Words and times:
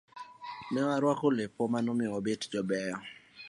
Ne 0.71 0.81
warwako 0.87 1.27
lepwa 1.37 1.65
ma 1.71 1.79
ne 1.81 1.89
omiyo 1.93 2.11
wabet 2.15 2.41
jobeyo 2.51 2.97